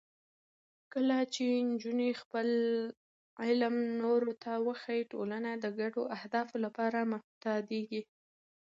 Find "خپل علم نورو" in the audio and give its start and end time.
2.21-4.31